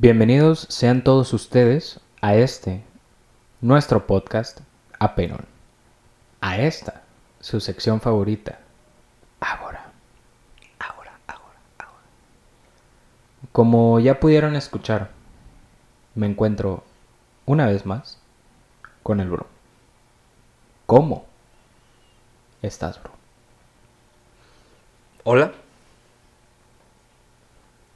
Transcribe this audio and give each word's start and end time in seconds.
Bienvenidos 0.00 0.60
sean 0.68 1.02
todos 1.02 1.32
ustedes 1.32 1.98
a 2.20 2.36
este, 2.36 2.84
nuestro 3.60 4.06
podcast, 4.06 4.60
Apenon. 5.00 5.44
A 6.40 6.58
esta, 6.58 7.02
su 7.40 7.58
sección 7.58 8.00
favorita, 8.00 8.60
ahora. 9.40 9.90
Ahora, 10.78 11.18
ahora, 11.26 11.52
ahora. 11.78 12.04
Como 13.50 13.98
ya 13.98 14.20
pudieron 14.20 14.54
escuchar, 14.54 15.10
me 16.14 16.28
encuentro 16.28 16.84
una 17.44 17.66
vez 17.66 17.84
más 17.84 18.20
con 19.02 19.18
el 19.18 19.28
bro. 19.28 19.48
¿Cómo 20.86 21.26
estás, 22.62 23.02
bro? 23.02 23.10
Hola. 25.24 25.52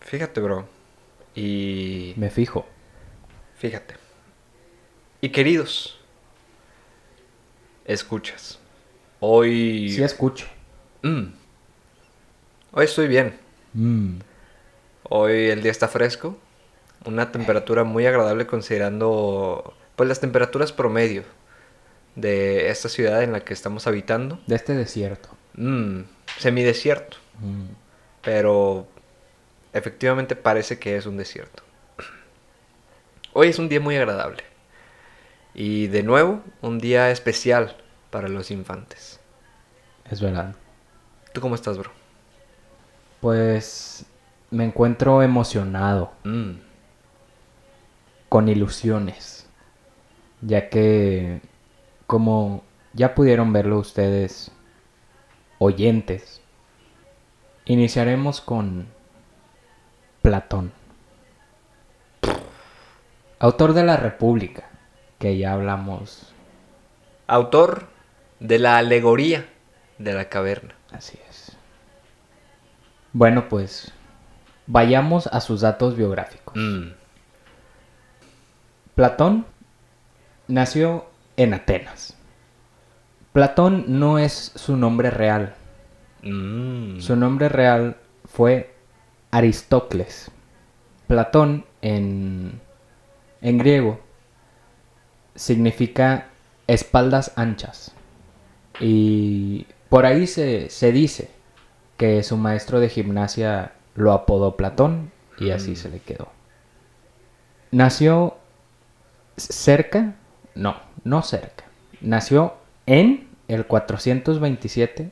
Fíjate, 0.01 0.41
bro. 0.41 0.82
Y... 1.35 2.15
Me 2.17 2.31
fijo. 2.31 2.67
Fíjate. 3.57 3.95
Y 5.21 5.31
queridos, 5.31 5.99
escuchas. 7.85 8.59
Hoy... 9.21 9.91
Sí 9.91 10.03
escucho. 10.03 10.47
Mm. 11.03 11.27
Hoy 12.73 12.85
estoy 12.85 13.09
bien. 13.09 13.39
Mm. 13.75 14.19
Hoy 15.05 15.49
el 15.51 15.63
día 15.63 15.71
está 15.71 15.89
fresco. 15.89 16.37
Una 17.05 17.33
temperatura 17.33 17.85
muy 17.85 18.07
agradable 18.07 18.47
considerando 18.47 19.75
pues 19.97 20.09
las 20.09 20.21
temperaturas 20.21 20.73
promedio 20.73 21.25
de 22.15 22.69
esta 22.71 22.89
ciudad 22.89 23.23
en 23.23 23.33
la 23.33 23.41
que 23.41 23.53
estamos 23.53 23.87
habitando. 23.87 24.41
De 24.47 24.55
este 24.57 24.75
desierto. 24.75 25.29
Mm, 25.55 26.03
semidesierto, 26.39 27.19
Mm. 27.41 27.67
pero 28.23 28.87
efectivamente 29.73 30.37
parece 30.37 30.79
que 30.79 30.97
es 30.97 31.07
un 31.07 31.17
desierto. 31.17 31.63
Hoy 33.33 33.49
es 33.49 33.59
un 33.59 33.69
día 33.69 33.81
muy 33.81 33.97
agradable. 33.97 34.45
Y 35.55 35.87
de 35.89 36.03
nuevo, 36.03 36.43
un 36.61 36.79
día 36.79 37.11
especial 37.11 37.77
para 38.11 38.29
los 38.29 38.51
infantes. 38.51 39.21
Es 40.11 40.21
verdad. 40.21 40.55
¿Tú 41.33 41.41
cómo 41.41 41.55
estás, 41.55 41.79
bro? 41.79 41.91
Pues 43.21 44.05
me 44.51 44.65
encuentro 44.65 45.23
emocionado. 45.23 46.13
Mm, 46.25 46.53
con 48.33 48.49
ilusiones, 48.49 49.47
ya 50.41 50.71
que 50.71 51.43
como 52.07 52.65
ya 52.95 53.15
pudieron 53.15 53.53
verlo 53.53 53.79
ustedes, 53.79 54.51
oyentes, 55.59 56.41
iniciaremos 57.67 58.41
con 58.41 58.87
Platón, 60.23 60.73
autor 63.39 63.73
de 63.73 63.83
la 63.85 63.97
República, 63.97 64.69
que 65.19 65.37
ya 65.37 65.53
hablamos, 65.53 66.29
Autor 67.29 67.87
de 68.41 68.59
la 68.59 68.77
alegoría 68.79 69.49
de 69.99 70.13
la 70.13 70.29
caverna. 70.29 70.75
así 70.91 71.19
es. 71.31 71.57
Bueno, 73.13 73.49
pues 73.49 73.93
vayamos 74.67 75.27
a 75.29 75.41
sus 75.41 75.61
datos 75.63 75.97
biográficos. 75.97 76.55
Mm, 76.57 76.91
Platón 78.95 79.47
nació 80.47 81.07
en 81.37 81.55
Atenas. 81.55 82.17
Platón 83.33 83.85
no 83.99 84.19
es 84.19 84.53
su 84.55 84.77
nombre 84.77 85.11
real. 85.11 85.55
mm, 86.23 87.01
Su 87.01 87.17
nombre 87.17 87.49
real 87.49 87.97
fue 88.27 88.72
Aristócles. 89.33 90.31
Platón 91.09 91.67
en, 91.83 92.61
en 93.41 93.59
griego 93.59 94.01
significa 95.35 96.29
espaldas 96.69 97.33
anchas. 97.37 97.93
Y 98.81 99.67
por 99.89 100.07
ahí 100.07 100.27
se, 100.27 100.71
se 100.71 100.93
dice 100.93 101.31
que 101.97 102.23
su 102.23 102.37
maestro 102.37 102.81
de 102.81 102.89
gimnasia 102.89 103.73
lo 103.95 104.13
apodó 104.13 104.57
Platón 104.57 105.13
y 105.39 105.51
así 105.51 105.73
Mm. 105.73 105.77
se 105.77 105.89
le 105.91 106.01
quedó. 106.01 106.29
Nació 107.71 108.37
cerca, 109.37 110.15
no, 110.55 110.77
no 111.05 111.23
cerca. 111.23 111.65
Nació 112.01 112.55
en 112.87 113.29
el 113.49 113.67
427 113.67 115.11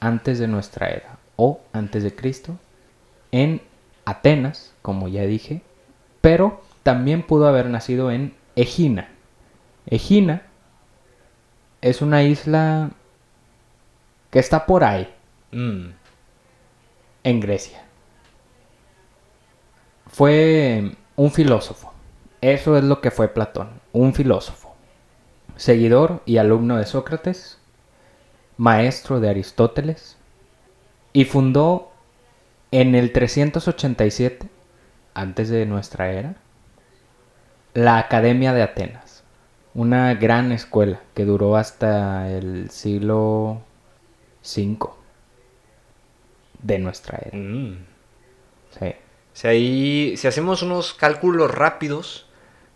antes 0.00 0.38
de 0.38 0.48
nuestra 0.48 0.88
era 0.90 1.18
o 1.36 1.60
antes 1.72 2.02
de 2.02 2.14
Cristo 2.14 2.58
en 3.34 3.60
Atenas, 4.04 4.74
como 4.80 5.08
ya 5.08 5.22
dije, 5.22 5.60
pero 6.20 6.62
también 6.84 7.24
pudo 7.24 7.48
haber 7.48 7.66
nacido 7.66 8.12
en 8.12 8.32
Egina. 8.54 9.08
Egina 9.86 10.42
es 11.80 12.00
una 12.00 12.22
isla 12.22 12.92
que 14.30 14.38
está 14.38 14.66
por 14.66 14.84
ahí, 14.84 15.12
mm, 15.50 15.86
en 17.24 17.40
Grecia. 17.40 17.84
Fue 20.06 20.92
un 21.16 21.32
filósofo. 21.32 21.92
Eso 22.40 22.76
es 22.76 22.84
lo 22.84 23.00
que 23.00 23.10
fue 23.10 23.26
Platón, 23.26 23.80
un 23.92 24.14
filósofo. 24.14 24.76
Seguidor 25.56 26.22
y 26.24 26.36
alumno 26.36 26.76
de 26.76 26.86
Sócrates, 26.86 27.58
maestro 28.58 29.18
de 29.18 29.30
Aristóteles, 29.30 30.18
y 31.12 31.24
fundó 31.24 31.93
en 32.80 32.94
el 32.94 33.12
387, 33.12 34.48
antes 35.14 35.48
de 35.48 35.66
nuestra 35.66 36.12
era, 36.12 36.36
la 37.74 37.98
Academia 37.98 38.52
de 38.52 38.62
Atenas, 38.62 39.24
una 39.74 40.14
gran 40.14 40.52
escuela 40.52 41.00
que 41.14 41.24
duró 41.24 41.56
hasta 41.56 42.30
el 42.30 42.70
siglo 42.70 43.62
V 44.42 44.78
de 46.62 46.78
nuestra 46.78 47.18
era. 47.24 47.38
mm. 47.38 47.86
Sí. 48.78 48.94
Si 49.32 49.48
ahí, 49.48 50.16
si 50.16 50.28
hacemos 50.28 50.62
unos 50.62 50.94
cálculos 50.94 51.50
rápidos, 51.50 52.26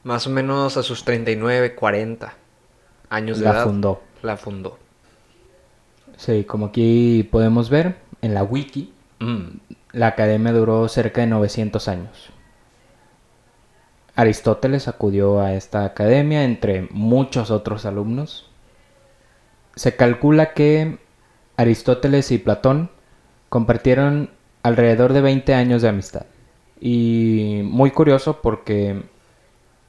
más 0.02 0.26
o 0.26 0.30
menos 0.30 0.76
a 0.76 0.82
sus 0.82 1.04
39, 1.04 1.74
40 1.74 2.34
años 3.10 3.38
de 3.38 3.44
La 3.44 3.50
edad, 3.50 3.64
fundó. 3.64 4.02
la 4.22 4.36
fundó. 4.36 4.78
Sí, 6.16 6.44
como 6.44 6.66
aquí 6.66 7.28
podemos 7.30 7.70
ver 7.70 7.96
en 8.22 8.34
la 8.34 8.42
wiki, 8.42 8.92
Mm, 9.20 9.58
la 9.92 10.08
academia 10.08 10.52
duró 10.52 10.88
cerca 10.88 11.20
de 11.20 11.28
900 11.28 11.88
años. 11.88 12.30
Aristóteles 14.14 14.88
acudió 14.88 15.40
a 15.40 15.54
esta 15.54 15.84
academia 15.84 16.44
entre 16.44 16.88
muchos 16.90 17.50
otros 17.50 17.86
alumnos. 17.86 18.50
Se 19.76 19.94
calcula 19.94 20.54
que 20.54 20.98
Aristóteles 21.56 22.32
y 22.32 22.38
Platón 22.38 22.90
compartieron 23.48 24.30
alrededor 24.62 25.12
de 25.12 25.20
20 25.20 25.54
años 25.54 25.82
de 25.82 25.88
amistad. 25.88 26.26
Y 26.80 27.60
muy 27.64 27.92
curioso 27.92 28.42
porque 28.42 29.04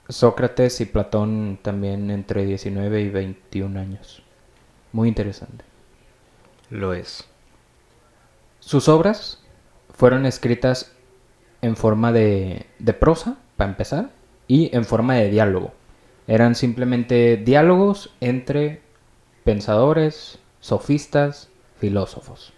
Sócrates 0.08 0.80
y 0.82 0.86
Platón 0.86 1.60
también 1.62 2.10
entre 2.12 2.46
19 2.46 3.02
y 3.02 3.10
21 3.10 3.80
años. 3.80 4.24
Muy 4.92 5.08
interesante. 5.08 5.66
lo 6.70 6.94
es. 6.94 7.26
Sus 8.60 8.90
obras 8.90 9.39
fueron 10.00 10.26
escritas 10.26 10.94
en 11.62 11.76
forma 11.76 12.14
de, 12.14 12.68
prosa, 13.02 13.36
para 13.58 13.72
empezar, 13.72 14.12
y 14.48 14.74
en 14.74 14.86
forma 14.86 15.16
de 15.16 15.30
diálogo. 15.30 15.74
Eran 16.26 16.56
simplemente 16.56 17.36
diálogos 17.36 18.16
entre 18.22 18.82
pensadores, 19.44 20.40
sofistas, 20.62 21.50
filósofos. 21.76 22.54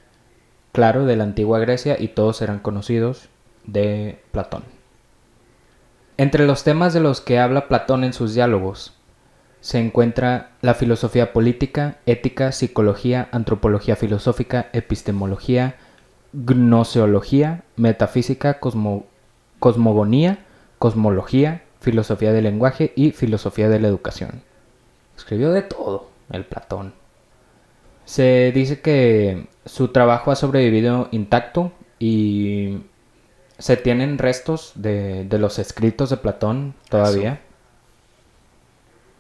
Claro, 0.72 1.07
de 1.07 1.16
la 1.16 1.24
antigua 1.24 1.57
Grecia 1.57 1.97
y 2.00 2.09
todos 2.09 2.44
eran 2.44 2.59
conocidos 2.59 3.29
de 3.66 4.22
Platón. 4.31 4.63
Entre 6.18 6.46
los 6.46 6.63
temas 6.63 6.94
de 6.94 7.00
los 7.00 7.22
que 7.22 7.40
habla 7.40 7.67
Platón 7.67 8.03
en 8.03 8.14
sus 8.14 8.35
diálogos 8.35 8.99
se 9.61 9.79
encuentra 9.79 10.52
la 10.61 10.76
filosofía 10.76 11.34
política, 11.34 11.97
ética, 12.05 12.52
psicología, 12.52 13.29
antropología 13.32 13.96
filosófica, 13.96 14.70
epistemología, 14.73 15.76
gnoseología, 16.33 17.63
metafísica, 17.75 18.59
cosmo- 18.59 19.05
cosmogonía, 19.59 20.45
cosmología, 20.79 21.63
filosofía 21.79 22.31
del 22.33 22.45
lenguaje 22.45 22.93
y 22.95 23.11
filosofía 23.11 23.69
de 23.69 23.79
la 23.79 23.87
educación. 23.87 24.43
Escribió 25.17 25.51
de 25.51 25.61
todo 25.61 26.09
el 26.31 26.45
Platón. 26.45 26.93
Se 28.05 28.51
dice 28.53 28.81
que 28.81 29.47
su 29.66 29.89
trabajo 29.89 30.31
ha 30.31 30.35
sobrevivido 30.35 31.07
intacto 31.11 31.72
y 31.99 32.79
se 33.57 33.77
tienen 33.77 34.17
restos 34.17 34.72
de 34.75 35.27
los 35.39 35.59
escritos 35.59 36.09
de 36.09 36.17
Platón 36.17 36.73
todavía. 36.89 37.41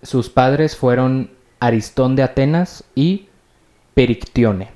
Sus 0.01 0.29
padres 0.29 0.75
fueron 0.75 1.31
Aristón 1.59 2.15
de 2.15 2.23
Atenas 2.23 2.83
y 2.95 3.27
Perictione. 3.93 4.71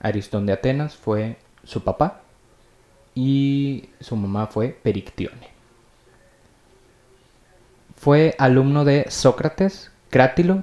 Aristón 0.00 0.44
de 0.44 0.52
Atenas 0.52 0.96
fue 0.96 1.38
su 1.66 1.82
papá 1.82 2.22
y 3.14 3.90
su 4.00 4.16
mamá 4.16 4.46
fue 4.46 4.68
Perictione. 4.70 5.48
fue 7.96 8.34
alumno 8.38 8.84
de 8.84 9.06
Sócrates, 9.08 9.90
Crátilo, 10.10 10.62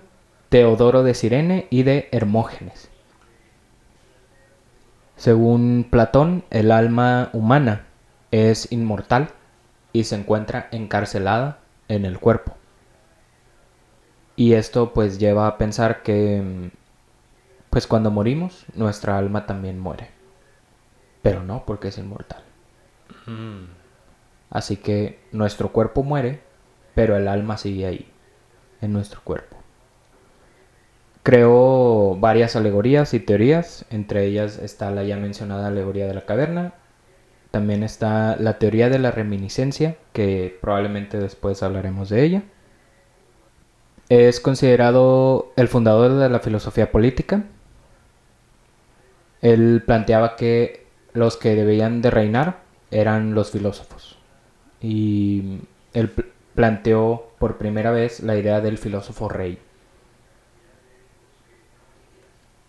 Teodoro 0.49 1.03
de 1.03 1.13
Cirene 1.13 1.67
y 1.69 1.83
de 1.83 2.07
Hermógenes. 2.11 2.89
Según 5.17 5.87
Platón, 5.89 6.43
el 6.51 6.71
alma 6.71 7.29
humana 7.33 7.85
es 8.31 8.71
inmortal 8.71 9.29
y 9.91 10.05
se 10.05 10.15
encuentra 10.15 10.67
encarcelada 10.71 11.59
en 11.87 12.05
el 12.05 12.19
cuerpo. 12.19 12.55
Y 14.35 14.53
esto 14.53 14.93
pues 14.93 15.19
lleva 15.19 15.47
a 15.47 15.57
pensar 15.57 16.03
que 16.03 16.71
pues 17.69 17.87
cuando 17.87 18.11
morimos 18.11 18.65
nuestra 18.75 19.17
alma 19.17 19.45
también 19.45 19.79
muere. 19.79 20.22
Pero 21.23 21.41
no 21.41 21.65
porque 21.65 21.87
es 21.87 21.97
inmortal. 21.97 22.43
Mm. 23.25 23.63
Así 24.51 24.77
que 24.77 25.19
nuestro 25.31 25.71
cuerpo 25.71 26.03
muere, 26.03 26.41
pero 26.93 27.17
el 27.17 27.27
alma 27.27 27.57
sigue 27.57 27.87
ahí, 27.87 28.11
en 28.81 28.93
nuestro 28.93 29.21
cuerpo. 29.23 29.57
Creó 31.23 32.17
varias 32.19 32.55
alegorías 32.55 33.15
y 33.15 33.19
teorías, 33.19 33.85
entre 33.89 34.25
ellas 34.25 34.59
está 34.59 34.91
la 34.91 35.03
ya 35.03 35.17
mencionada 35.17 35.67
alegoría 35.67 36.05
de 36.05 36.13
la 36.13 36.25
caverna, 36.25 36.73
también 37.49 37.81
está 37.81 38.35
la 38.35 38.59
teoría 38.59 38.89
de 38.89 38.99
la 38.99 39.11
reminiscencia, 39.11 39.95
que 40.11 40.57
probablemente 40.61 41.19
después 41.19 41.63
hablaremos 41.63 42.09
de 42.09 42.23
ella. 42.23 42.43
Es 44.09 44.39
considerado 44.39 45.53
el 45.55 45.67
fundador 45.67 46.13
de 46.15 46.29
la 46.29 46.39
filosofía 46.39 46.91
política. 46.91 47.45
Él 49.41 49.81
planteaba 49.85 50.35
que 50.35 50.82
los 51.13 51.37
que 51.37 51.55
debían 51.55 52.01
de 52.01 52.11
reinar 52.11 52.59
eran 52.91 53.33
los 53.33 53.51
filósofos. 53.51 54.17
Y 54.81 55.59
él 55.93 56.09
pl- 56.09 56.27
planteó 56.55 57.29
por 57.39 57.57
primera 57.57 57.91
vez 57.91 58.19
la 58.21 58.35
idea 58.37 58.61
del 58.61 58.77
filósofo 58.77 59.29
rey. 59.29 59.57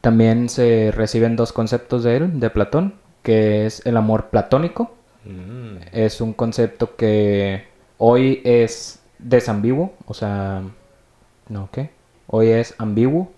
También 0.00 0.48
se 0.48 0.92
reciben 0.94 1.36
dos 1.36 1.52
conceptos 1.52 2.04
de 2.04 2.16
él, 2.16 2.40
de 2.40 2.50
Platón, 2.50 2.94
que 3.22 3.64
es 3.66 3.84
el 3.86 3.96
amor 3.96 4.26
platónico. 4.28 4.92
Mm. 5.24 5.76
Es 5.92 6.20
un 6.20 6.34
concepto 6.34 6.96
que 6.96 7.64
hoy 7.96 8.42
es 8.44 9.00
desambiguo, 9.18 9.94
o 10.06 10.12
sea, 10.12 10.62
no, 11.48 11.70
¿qué? 11.72 11.90
Hoy 12.26 12.48
es 12.48 12.74
ambiguo 12.78 13.32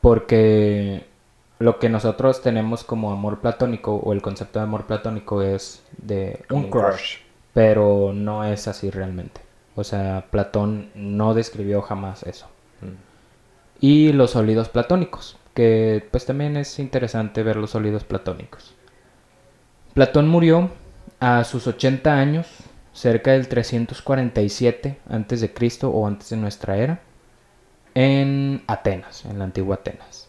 porque 0.00 1.06
lo 1.64 1.78
que 1.78 1.88
nosotros 1.88 2.42
tenemos 2.42 2.84
como 2.84 3.10
amor 3.10 3.40
platónico 3.40 3.94
o 3.94 4.12
el 4.12 4.20
concepto 4.20 4.58
de 4.58 4.64
amor 4.64 4.84
platónico 4.84 5.40
es 5.40 5.82
de 5.96 6.44
un 6.50 6.68
crush, 6.68 7.20
pero 7.54 8.12
no 8.12 8.44
es 8.44 8.68
así 8.68 8.90
realmente. 8.90 9.40
O 9.74 9.82
sea, 9.82 10.26
Platón 10.30 10.90
no 10.94 11.32
describió 11.32 11.80
jamás 11.80 12.22
eso. 12.24 12.48
Mm. 12.82 13.80
Y 13.80 14.12
los 14.12 14.32
sólidos 14.32 14.68
platónicos, 14.68 15.38
que 15.54 16.06
pues 16.10 16.26
también 16.26 16.58
es 16.58 16.78
interesante 16.78 17.42
ver 17.42 17.56
los 17.56 17.70
sólidos 17.70 18.04
platónicos. 18.04 18.74
Platón 19.94 20.28
murió 20.28 20.68
a 21.18 21.44
sus 21.44 21.66
80 21.66 22.12
años, 22.12 22.46
cerca 22.92 23.30
del 23.32 23.48
347 23.48 24.98
antes 25.08 25.40
de 25.40 25.54
Cristo 25.54 25.88
o 25.88 26.06
antes 26.06 26.28
de 26.28 26.36
nuestra 26.36 26.76
era, 26.76 27.00
en 27.94 28.62
Atenas, 28.66 29.24
en 29.24 29.38
la 29.38 29.46
antigua 29.46 29.76
Atenas. 29.76 30.23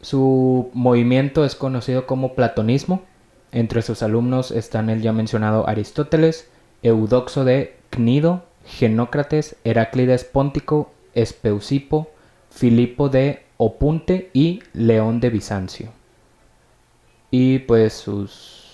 Su 0.00 0.70
movimiento 0.74 1.44
es 1.44 1.54
conocido 1.54 2.06
como 2.06 2.34
platonismo. 2.34 3.02
Entre 3.50 3.82
sus 3.82 4.02
alumnos 4.02 4.50
están 4.50 4.90
el 4.90 5.02
ya 5.02 5.12
mencionado 5.12 5.68
Aristóteles, 5.68 6.50
Eudoxo 6.82 7.44
de 7.44 7.76
Cnido, 7.90 8.44
Genócrates, 8.66 9.56
Heráclides 9.64 10.24
Póntico, 10.24 10.92
Espeusipo, 11.14 12.10
Filipo 12.50 13.08
de 13.08 13.42
Opunte 13.56 14.30
y 14.32 14.62
León 14.72 15.20
de 15.20 15.30
Bizancio. 15.30 15.90
Y 17.30 17.60
pues 17.60 17.94
sus... 17.94 18.66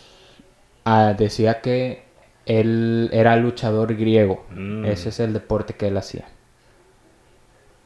ah, 0.84 1.14
decía 1.16 1.60
que 1.60 2.02
él 2.46 3.08
era 3.12 3.36
luchador 3.36 3.96
griego. 3.96 4.44
Mm. 4.50 4.84
Ese 4.84 5.08
es 5.08 5.20
el 5.20 5.32
deporte 5.32 5.74
que 5.74 5.88
él 5.88 5.96
hacía. 5.96 6.26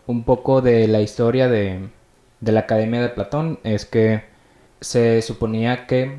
Un 0.06 0.24
poco 0.24 0.62
de 0.62 0.88
la 0.88 1.00
historia 1.00 1.48
de, 1.48 1.90
de 2.40 2.52
la 2.52 2.60
Academia 2.60 3.00
de 3.00 3.08
Platón 3.08 3.58
es 3.64 3.84
que 3.84 4.24
se 4.80 5.22
suponía 5.22 5.86
que, 5.86 6.16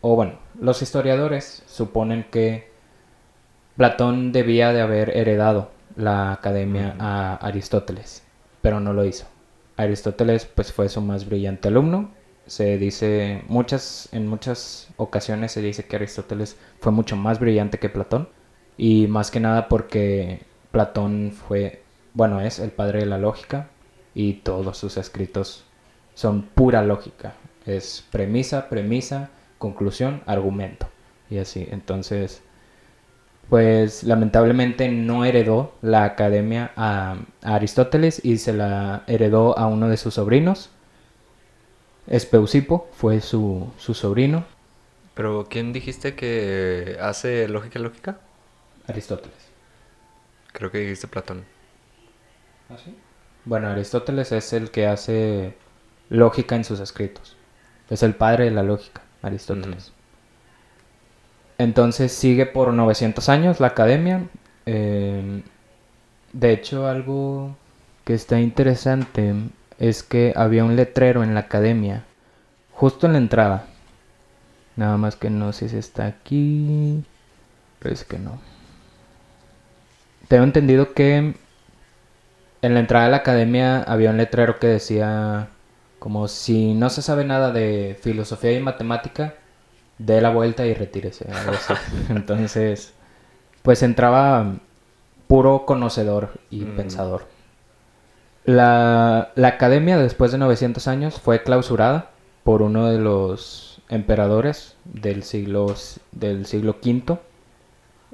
o 0.00 0.16
bueno, 0.16 0.38
los 0.60 0.82
historiadores 0.82 1.62
suponen 1.66 2.26
que 2.30 2.70
Platón 3.76 4.32
debía 4.32 4.72
de 4.72 4.80
haber 4.80 5.16
heredado 5.16 5.70
la 5.96 6.32
academia 6.32 6.96
a 6.98 7.36
Aristóteles, 7.36 8.22
pero 8.60 8.80
no 8.80 8.92
lo 8.92 9.04
hizo. 9.04 9.26
Aristóteles 9.76 10.44
pues 10.44 10.72
fue 10.72 10.88
su 10.88 11.00
más 11.00 11.26
brillante 11.26 11.68
alumno. 11.68 12.10
Se 12.46 12.78
dice 12.78 13.42
muchas 13.48 14.08
en 14.12 14.26
muchas 14.26 14.88
ocasiones 14.96 15.52
se 15.52 15.62
dice 15.62 15.84
que 15.84 15.96
Aristóteles 15.96 16.56
fue 16.80 16.92
mucho 16.92 17.16
más 17.16 17.38
brillante 17.38 17.78
que 17.78 17.88
Platón 17.88 18.28
y 18.76 19.06
más 19.06 19.30
que 19.30 19.40
nada 19.40 19.68
porque 19.68 20.42
Platón 20.72 21.32
fue 21.32 21.82
bueno, 22.12 22.40
es 22.40 22.58
el 22.58 22.72
padre 22.72 23.00
de 23.00 23.06
la 23.06 23.18
lógica 23.18 23.68
y 24.14 24.34
todos 24.34 24.78
sus 24.78 24.96
escritos 24.96 25.64
son 26.14 26.42
pura 26.42 26.82
lógica. 26.82 27.34
Es 27.66 28.04
premisa, 28.10 28.68
premisa, 28.68 29.30
conclusión, 29.58 30.22
argumento 30.26 30.88
y 31.30 31.38
así. 31.38 31.68
Entonces, 31.70 32.42
pues 33.48 34.04
lamentablemente 34.04 34.88
no 34.88 35.24
heredó 35.24 35.74
la 35.82 36.04
academia 36.04 36.72
a, 36.76 37.16
a 37.42 37.54
Aristóteles 37.54 38.24
y 38.24 38.38
se 38.38 38.52
la 38.52 39.04
heredó 39.06 39.58
a 39.58 39.66
uno 39.66 39.88
de 39.88 39.96
sus 39.96 40.14
sobrinos. 40.14 40.70
Espeusipo 42.06 42.88
fue 42.92 43.20
su, 43.20 43.72
su 43.78 43.94
sobrino, 43.94 44.44
Pero 45.14 45.46
¿quién 45.48 45.72
dijiste 45.72 46.14
que 46.14 46.96
hace 47.00 47.48
lógica 47.48 47.78
lógica? 47.78 48.20
Aristóteles. 48.86 49.50
Creo 50.52 50.70
que 50.70 50.78
dijiste 50.78 51.08
Platón. 51.08 51.44
Bueno, 53.44 53.68
Aristóteles 53.68 54.32
es 54.32 54.52
el 54.52 54.70
que 54.70 54.86
hace 54.86 55.54
lógica 56.08 56.56
en 56.56 56.64
sus 56.64 56.80
escritos. 56.80 57.36
Es 57.88 58.02
el 58.02 58.14
padre 58.14 58.44
de 58.44 58.50
la 58.50 58.62
lógica, 58.62 59.02
Aristóteles. 59.22 59.92
Entonces 61.58 62.12
sigue 62.12 62.46
por 62.46 62.72
900 62.72 63.28
años 63.28 63.60
la 63.60 63.68
academia. 63.68 64.22
Eh, 64.66 65.42
de 66.32 66.52
hecho, 66.52 66.86
algo 66.86 67.56
que 68.04 68.14
está 68.14 68.40
interesante 68.40 69.34
es 69.78 70.02
que 70.02 70.32
había 70.36 70.64
un 70.64 70.76
letrero 70.76 71.22
en 71.22 71.34
la 71.34 71.40
academia, 71.40 72.04
justo 72.72 73.06
en 73.06 73.12
la 73.12 73.18
entrada. 73.18 73.66
Nada 74.76 74.96
más 74.96 75.16
que 75.16 75.30
no 75.30 75.52
sé 75.52 75.68
si 75.68 75.76
está 75.76 76.06
aquí. 76.06 77.04
Pero 77.78 77.94
es 77.94 78.04
que 78.04 78.18
no. 78.18 78.38
Tengo 80.28 80.44
entendido 80.44 80.92
que 80.92 81.34
en 82.62 82.74
la 82.74 82.80
entrada 82.80 83.06
de 83.06 83.10
la 83.12 83.18
academia 83.18 83.82
había 83.82 84.10
un 84.10 84.16
letrero 84.18 84.58
que 84.58 84.66
decía 84.66 85.48
como 85.98 86.28
si 86.28 86.72
no 86.74 86.88
se 86.90 87.02
sabe 87.02 87.24
nada 87.24 87.52
de 87.52 87.98
filosofía 88.00 88.52
y 88.52 88.60
matemática, 88.60 89.34
dé 89.98 90.20
la 90.22 90.30
vuelta 90.30 90.64
y 90.66 90.72
retírese. 90.74 91.26
algo 91.30 91.52
así. 91.52 91.74
Entonces, 92.08 92.94
pues 93.62 93.82
entraba 93.82 94.54
puro 95.28 95.64
conocedor 95.66 96.30
y 96.50 96.60
Mm. 96.62 96.76
pensador. 96.76 97.26
La, 98.44 99.30
la 99.34 99.48
academia 99.48 99.98
después 99.98 100.32
de 100.32 100.38
900 100.38 100.88
años 100.88 101.20
fue 101.20 101.42
clausurada 101.42 102.10
por 102.44 102.62
uno 102.62 102.86
de 102.90 102.98
los 102.98 103.82
emperadores 103.90 104.76
del 104.84 105.22
siglo, 105.22 105.74
del 106.12 106.46
siglo 106.46 106.76
V, 106.82 107.18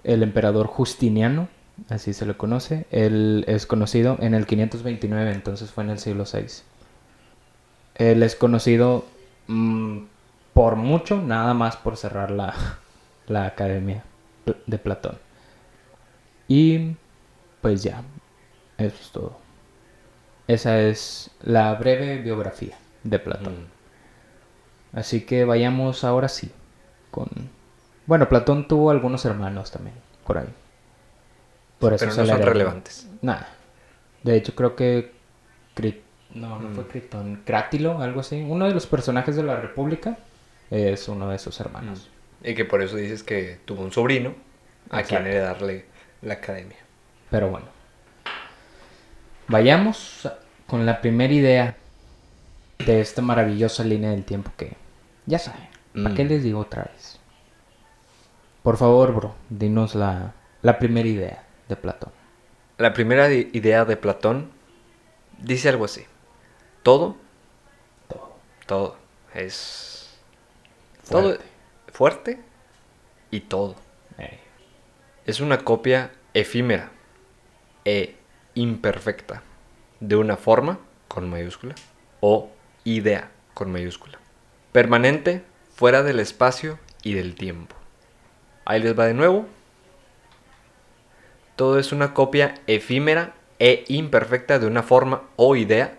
el 0.03 0.23
emperador 0.25 0.67
Justiniano, 0.67 1.49
así 1.89 2.13
se 2.13 2.27
le 2.27 2.37
conoce. 2.37 2.87
Él 2.91 3.45
es 3.49 3.67
conocido 3.67 4.17
en 4.21 4.35
el 4.35 4.47
529, 4.47 5.33
entonces 5.33 5.71
fue 5.71 5.85
en 5.85 5.91
el 5.91 5.99
siglo 5.99 6.25
VI. 6.25 6.47
Él 7.97 8.23
es 8.23 8.37
conocido 8.37 9.07
mm, 9.47 10.01
por 10.53 10.77
mucho, 10.77 11.21
nada 11.23 11.55
más 11.55 11.77
por 11.77 11.97
cerrar 11.97 12.31
la, 12.31 12.55
la 13.27 13.47
academia 13.47 14.05
de 14.67 14.79
Platón. 14.79 15.19
Y 16.49 16.97
pues 17.61 17.83
ya, 17.83 18.03
eso 18.79 18.97
es 19.01 19.11
todo. 19.11 19.37
Esa 20.47 20.81
es 20.81 21.31
la 21.43 21.75
breve 21.75 22.19
biografía 22.19 22.77
de 23.03 23.19
Platón. 23.19 23.55
Mm. 23.55 24.99
Así 24.99 25.23
que 25.23 25.45
vayamos 25.45 26.05
ahora 26.05 26.29
sí 26.29 26.51
con... 27.11 27.29
Bueno, 28.07 28.29
Platón 28.29 28.69
tuvo 28.69 28.91
algunos 28.91 29.25
hermanos 29.25 29.73
también, 29.73 29.97
por 30.27 30.39
ahí. 30.39 30.49
Por 31.79 31.93
eso 31.95 32.07
Pero 32.07 32.17
no 32.17 32.27
son 32.27 32.43
relevantes. 32.43 33.09
Nada. 33.23 33.49
De 34.23 34.37
hecho, 34.37 34.55
creo 34.55 34.75
que... 34.77 35.13
No, 36.35 36.59
no 36.59 36.69
Mm. 36.71 36.75
fue 36.75 36.87
Critón. 36.89 37.43
Crátilo, 37.45 38.01
algo 38.01 38.21
así. 38.21 38.45
Uno 38.47 38.67
de 38.67 38.75
los 38.75 38.87
personajes 38.87 39.37
de 39.37 39.43
la 39.43 39.57
República 39.57 40.19
es 40.71 41.09
uno 41.09 41.29
de 41.29 41.39
sus 41.39 41.59
hermanos. 41.61 42.11
Y 42.43 42.55
que 42.55 42.65
por 42.65 42.83
eso 42.83 42.97
dices 42.97 43.23
que 43.23 43.61
tuvo 43.65 43.83
un 43.83 43.93
sobrino 43.93 44.31
a 44.91 45.01
Exacto. 45.01 45.09
quien 45.23 45.27
heredarle 45.27 45.85
la 46.23 46.35
academia. 46.35 46.77
Pero 47.31 47.49
bueno. 47.51 47.67
Vayamos 49.49 50.29
con 50.67 50.85
la 50.87 51.01
primera 51.01 51.33
idea 51.33 51.77
de 52.85 53.01
esta 53.01 53.23
maravillosa 53.23 53.85
línea 53.85 54.11
del 54.11 54.25
tiempo 54.25 54.51
que 54.57 54.75
ya 55.27 55.39
saben. 55.39 55.69
¿Para 55.95 56.11
Mm. 56.11 56.15
qué 56.15 56.25
les 56.25 56.43
digo 56.43 56.61
otra 56.61 56.85
vez? 56.93 57.19
Por 58.63 58.77
favor, 58.77 59.15
bro, 59.15 59.35
dinos 59.49 59.95
la, 59.95 60.33
la 60.63 60.79
primera 60.79 61.09
idea 61.09 61.43
de 61.69 61.77
Platón. 61.77 62.13
La 62.79 62.93
primera 62.93 63.31
idea 63.33 63.85
de 63.85 63.97
Platón 63.97 64.51
dice 65.39 65.69
algo 65.69 65.85
así. 65.87 66.05
Todo, 66.83 67.17
Todo. 68.09 68.37
todo 68.67 68.97
es... 69.35 70.19
Todo 71.09 71.23
Fuerte. 71.23 71.45
fuerte 71.93 72.41
y 73.31 73.41
todo. 73.41 73.77
Es 75.25 75.41
una 75.41 75.59
copia 75.59 76.13
efímera 76.35 76.91
e 77.85 78.15
imperfecta 78.55 79.43
de 80.01 80.17
una 80.17 80.37
forma 80.37 80.79
con 81.09 81.29
mayúscula 81.29 81.75
o 82.21 82.51
idea 82.85 83.31
con 83.55 83.73
mayúscula. 83.73 84.19
Permanente 84.73 85.43
fuera 85.75 86.03
del 86.03 86.21
espacio 86.21 86.79
y 87.03 87.15
del 87.15 87.35
tiempo. 87.35 87.75
Ahí 88.65 88.81
les 88.81 88.99
va 88.99 89.07
de 89.07 89.15
nuevo. 89.15 89.47
Todo 91.57 91.79
es 91.79 91.93
una 91.93 92.15
copia 92.15 92.55
efímera 92.67 93.35
e 93.59 93.85
imperfecta 93.89 94.59
de 94.59 94.67
una 94.67 94.83
forma 94.83 95.23
o 95.37 95.57
idea 95.57 95.99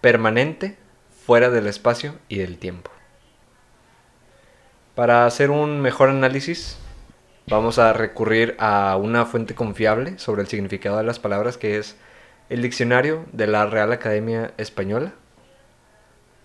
permanente 0.00 0.76
fuera 1.24 1.50
del 1.50 1.66
espacio 1.66 2.14
y 2.28 2.38
del 2.38 2.58
tiempo. 2.58 2.90
Para 4.94 5.26
hacer 5.26 5.50
un 5.50 5.80
mejor 5.80 6.08
análisis, 6.08 6.78
vamos 7.46 7.78
a 7.78 7.92
recurrir 7.92 8.56
a 8.58 8.96
una 8.96 9.26
fuente 9.26 9.54
confiable 9.54 10.18
sobre 10.18 10.42
el 10.42 10.48
significado 10.48 10.98
de 10.98 11.04
las 11.04 11.18
palabras, 11.18 11.58
que 11.58 11.78
es 11.78 11.96
el 12.48 12.62
diccionario 12.62 13.24
de 13.32 13.46
la 13.46 13.66
Real 13.66 13.92
Academia 13.92 14.52
Española. 14.56 15.12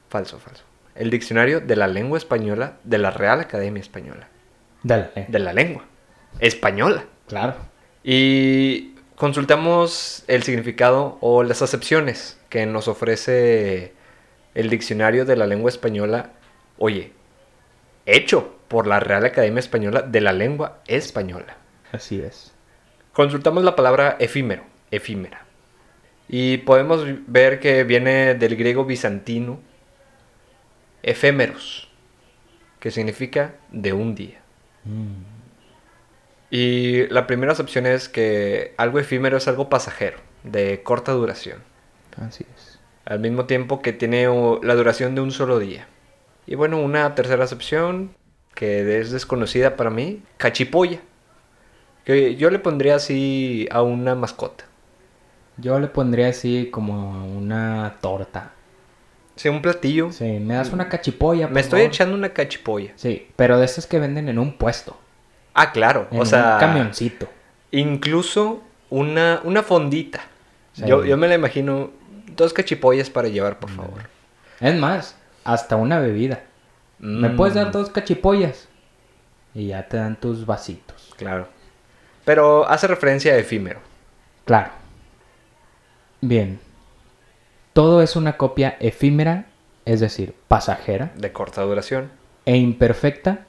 Falso, 0.10 0.40
falso. 0.40 0.64
El 0.96 1.10
diccionario 1.12 1.62
de 1.62 1.76
la 1.76 1.88
lengua 1.88 2.18
española 2.18 2.78
de 2.84 2.98
la 2.98 3.12
Real 3.12 3.40
Academia 3.40 3.82
Española. 3.82 4.28
Dale. 4.84 5.12
De 5.28 5.40
la 5.40 5.54
lengua 5.54 5.86
española. 6.40 7.06
Claro. 7.28 7.56
Y 8.12 8.96
consultamos 9.16 10.24
el 10.26 10.42
significado 10.42 11.20
o 11.22 11.44
las 11.44 11.62
acepciones 11.62 12.40
que 12.50 12.66
nos 12.66 12.88
ofrece 12.88 13.94
el 14.56 14.72
diccionario 14.72 15.26
de 15.26 15.36
la 15.36 15.46
lengua 15.46 15.70
española. 15.70 16.32
Oye, 16.80 17.12
hecho 18.08 18.56
por 18.68 18.88
la 18.88 19.00
Real 19.00 19.26
Academia 19.26 19.60
Española 19.60 20.02
de 20.02 20.22
la 20.22 20.34
lengua 20.34 20.80
española. 20.88 21.58
Así 21.92 22.20
es. 22.20 22.52
Consultamos 23.14 23.64
la 23.64 23.76
palabra 23.76 24.18
efímero, 24.20 24.64
efímera. 24.90 25.46
Y 26.28 26.58
podemos 26.58 27.06
ver 27.28 27.60
que 27.60 27.84
viene 27.84 28.34
del 28.34 28.56
griego 28.56 28.86
bizantino 28.86 29.60
efémeros, 31.04 31.92
que 32.80 32.90
significa 32.90 33.54
de 33.72 33.94
un 33.94 34.16
día. 34.16 34.42
Y 36.52 37.08
la 37.08 37.28
primera 37.28 37.52
acepción 37.52 37.86
es 37.86 38.10
que 38.10 38.74
algo 38.78 39.00
efímero 39.00 39.38
es 39.38 39.48
algo 39.48 39.70
pasajero, 39.70 40.18
de 40.44 40.82
corta 40.84 41.12
duración, 41.12 41.60
Así 42.18 42.46
es. 42.56 42.80
al 43.06 43.20
mismo 43.20 43.46
tiempo 43.46 43.82
que 43.82 43.94
tiene 43.94 44.28
la 44.64 44.76
duración 44.76 45.14
de 45.16 45.22
un 45.22 45.32
solo 45.32 45.60
día. 45.60 45.88
Y 46.48 46.56
bueno, 46.56 46.82
una 46.82 47.14
tercera 47.14 47.44
acepción 47.44 48.12
que 48.56 49.00
es 49.00 49.12
desconocida 49.12 49.76
para 49.76 49.92
mí, 49.92 50.24
cachipolla, 50.38 51.00
que 52.04 52.36
yo 52.36 52.50
le 52.50 52.58
pondría 52.58 52.96
así 52.96 53.68
a 53.72 53.84
una 53.84 54.16
mascota. 54.16 54.66
Yo 55.58 55.80
le 55.80 55.88
pondría 55.88 56.30
así 56.30 56.70
como 56.72 57.28
una 57.38 57.98
torta. 58.02 58.54
Sí, 59.36 59.50
un 59.50 59.62
platillo. 59.62 60.12
Sí, 60.12 60.40
me 60.40 60.56
das 60.56 60.72
una 60.74 60.90
cachipolla. 60.90 61.48
Me 61.48 61.60
estoy 61.60 61.82
echando 61.82 62.16
una 62.16 62.30
cachipolla. 62.30 62.94
Sí, 62.96 63.28
pero 63.36 63.60
de 63.60 63.66
esas 63.66 63.86
que 63.86 64.00
venden 64.00 64.30
en 64.30 64.40
un 64.40 64.58
puesto. 64.58 64.98
Ah, 65.62 65.72
claro. 65.72 66.08
En 66.12 66.22
o 66.22 66.26
sea, 66.26 66.54
un 66.56 66.60
camioncito. 66.60 67.28
incluso 67.72 68.62
una, 68.90 69.42
una 69.44 69.62
fondita. 69.64 70.22
Sí. 70.74 70.84
Yo, 70.86 71.04
yo 71.06 71.18
me 71.18 71.28
la 71.28 71.36
imagino 71.36 71.92
dos 72.36 72.54
cachipollas 72.54 73.10
para 73.10 73.28
llevar, 73.28 73.60
por 73.60 73.70
favor. 73.70 74.04
Es 74.60 74.76
más, 74.80 75.16
hasta 75.44 75.76
una 75.76 76.00
bebida. 76.00 76.42
Me 77.00 77.30
Mm, 77.30 77.36
puedes 77.38 77.56
dar 77.56 77.72
dos 77.72 77.90
cachipollas. 77.90 78.68
Y 79.54 79.68
ya 79.68 79.88
te 79.88 79.98
dan 79.98 80.16
tus 80.16 80.46
vasitos. 80.46 81.14
Claro. 81.18 81.48
Pero 82.26 82.68
hace 82.70 82.88
referencia 82.88 83.34
a 83.34 83.38
efímero. 83.38 83.80
Claro. 84.46 84.72
Bien. 86.22 86.60
Todo 87.74 88.02
es 88.02 88.16
una 88.16 88.38
copia 88.38 88.76
efímera, 88.80 89.46
es 89.86 90.00
decir, 90.00 90.36
pasajera 90.48 91.12
De 91.16 91.32
corta 91.32 91.62
duración. 91.62 92.12
e 92.46 92.58
imperfecta 92.58 93.46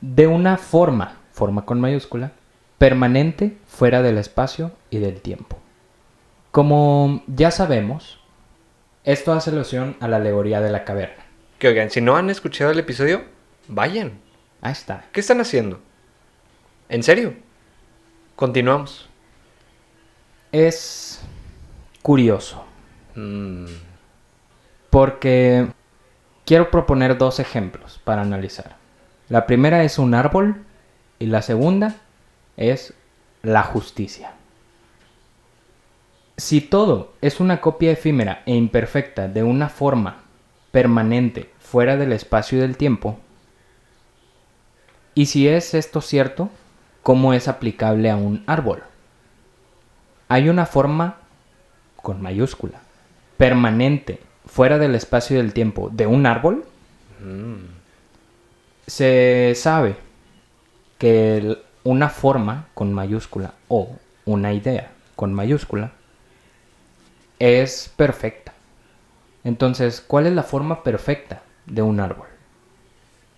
de 0.00 0.26
una 0.26 0.56
forma, 0.56 1.16
forma 1.34 1.66
con 1.66 1.80
mayúscula, 1.80 2.32
permanente 2.78 3.58
fuera 3.66 4.02
del 4.02 4.18
espacio 4.18 4.70
y 4.88 4.98
del 4.98 5.20
tiempo. 5.20 5.58
Como 6.52 7.24
ya 7.26 7.50
sabemos, 7.50 8.20
esto 9.02 9.32
hace 9.32 9.50
alusión 9.50 9.96
a 10.00 10.06
la 10.06 10.16
alegoría 10.16 10.60
de 10.60 10.70
la 10.70 10.84
caverna. 10.84 11.24
Que 11.58 11.68
oigan, 11.68 11.90
si 11.90 12.00
no 12.00 12.16
han 12.16 12.30
escuchado 12.30 12.70
el 12.70 12.78
episodio, 12.78 13.24
vayan. 13.66 14.20
Ahí 14.62 14.72
está. 14.72 15.06
¿Qué 15.12 15.20
están 15.20 15.40
haciendo? 15.40 15.80
¿En 16.88 17.02
serio? 17.02 17.34
Continuamos. 18.36 19.08
Es 20.52 21.20
curioso. 22.00 22.64
Mm, 23.16 23.66
Porque 24.88 25.66
quiero 26.44 26.70
proponer 26.70 27.18
dos 27.18 27.40
ejemplos 27.40 28.00
para 28.04 28.22
analizar. 28.22 28.76
La 29.28 29.46
primera 29.46 29.82
es 29.82 29.98
un 29.98 30.14
árbol 30.14 30.64
y 31.18 31.26
la 31.26 31.42
segunda 31.42 31.96
es 32.56 32.94
la 33.42 33.62
justicia. 33.62 34.32
Si 36.36 36.60
todo 36.60 37.12
es 37.20 37.40
una 37.40 37.60
copia 37.60 37.92
efímera 37.92 38.42
e 38.46 38.54
imperfecta 38.54 39.28
de 39.28 39.42
una 39.42 39.68
forma 39.68 40.22
permanente 40.72 41.50
fuera 41.60 41.96
del 41.96 42.12
espacio 42.12 42.58
y 42.58 42.60
del 42.60 42.76
tiempo, 42.76 43.18
y 45.14 45.26
si 45.26 45.46
es 45.46 45.74
esto 45.74 46.00
cierto, 46.00 46.50
¿cómo 47.02 47.34
es 47.34 47.46
aplicable 47.46 48.10
a 48.10 48.16
un 48.16 48.42
árbol? 48.46 48.82
Hay 50.28 50.48
una 50.48 50.66
forma 50.66 51.18
con 51.96 52.20
mayúscula 52.20 52.80
permanente 53.36 54.20
fuera 54.46 54.78
del 54.78 54.94
espacio 54.94 55.36
y 55.36 55.42
del 55.42 55.52
tiempo 55.52 55.90
de 55.90 56.06
un 56.06 56.26
árbol, 56.26 56.64
mm, 57.20 57.54
se 58.86 59.54
sabe 59.56 59.96
que 61.04 61.58
una 61.82 62.08
forma 62.08 62.68
con 62.72 62.94
mayúscula 62.94 63.52
o 63.68 63.94
una 64.24 64.54
idea 64.54 64.90
con 65.16 65.34
mayúscula 65.34 65.92
es 67.38 67.92
perfecta. 67.94 68.54
Entonces, 69.44 70.00
¿cuál 70.00 70.26
es 70.26 70.32
la 70.32 70.44
forma 70.44 70.82
perfecta 70.82 71.42
de 71.66 71.82
un 71.82 72.00
árbol? 72.00 72.28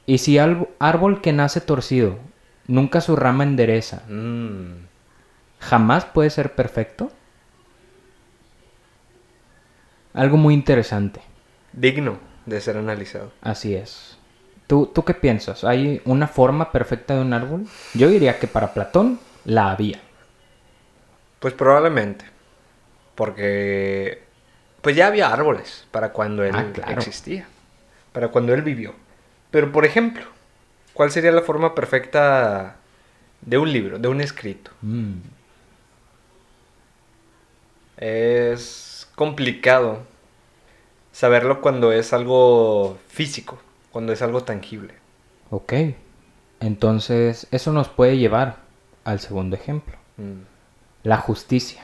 Y 0.07 0.19
si 0.19 0.39
al 0.39 0.69
árbol 0.79 1.21
que 1.21 1.33
nace 1.33 1.61
torcido, 1.61 2.21
nunca 2.69 3.01
su 3.01 3.17
rama 3.17 3.43
endereza, 3.43 4.05
mm. 4.09 4.87
jamás 5.59 6.05
puede 6.05 6.31
ser 6.31 6.55
perfecto? 6.55 7.11
Algo 10.15 10.37
muy 10.37 10.55
interesante. 10.55 11.21
Digno 11.73 12.21
de 12.45 12.61
ser 12.61 12.77
analizado. 12.77 13.33
Así 13.41 13.75
es. 13.75 14.16
¿Tú, 14.67 14.87
¿Tú 14.93 15.05
qué 15.05 15.15
piensas? 15.15 15.65
¿Hay 15.65 16.01
una 16.05 16.27
forma 16.27 16.73
perfecta 16.73 17.15
de 17.15 17.21
un 17.21 17.33
árbol? 17.33 17.67
Yo 17.95 18.09
diría 18.09 18.39
que 18.39 18.49
para 18.49 18.75
Platón 18.75 19.21
la 19.45 19.71
había. 19.71 20.01
Pues 21.39 21.55
probablemente. 21.55 22.25
Porque 23.15 24.23
pues 24.83 24.95
ya 24.97 25.07
había 25.07 25.33
árboles 25.33 25.87
para 25.91 26.13
cuando 26.13 26.45
él 26.45 26.55
Ah, 26.55 26.67
claro. 26.73 26.93
existía. 26.93 27.47
Para 28.13 28.29
cuando 28.29 28.55
él 28.55 28.63
vivió. 28.63 28.95
Pero 29.51 29.73
por 29.73 29.85
ejemplo, 29.85 30.25
¿cuál 30.93 31.11
sería 31.11 31.33
la 31.33 31.43
forma 31.43 31.75
perfecta 31.75 32.77
de 33.41 33.59
un 33.59 33.73
libro, 33.73 33.99
de 33.99 34.09
un 34.09 34.21
escrito? 34.21 34.71
Mm, 34.83 35.15
Es 37.97 39.09
complicado 39.15 40.01
saberlo 41.13 41.61
cuando 41.63 41.93
es 41.93 42.13
algo 42.13 42.99
físico, 43.09 43.59
cuando 43.97 44.13
es 44.13 44.21
algo 44.21 44.43
tangible. 44.43 44.93
ok. 45.49 45.73
Entonces, 46.61 47.47
eso 47.51 47.73
nos 47.73 47.89
puede 47.89 48.19
llevar 48.19 48.57
al 49.05 49.21
segundo 49.21 49.57
ejemplo. 49.57 49.97
Mm, 50.19 50.43
La 51.03 51.17
justicia. 51.17 51.81